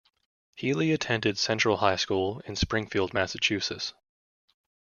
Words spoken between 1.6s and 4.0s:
High School in Springfield, Massachusetts.